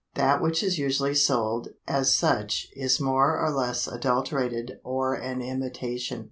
[0.15, 6.19] That which is usually sold as such is more or less adulterated or an imitation.